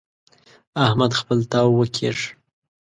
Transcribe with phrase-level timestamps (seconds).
[0.85, 2.19] احمد خپل تاو وکيښ.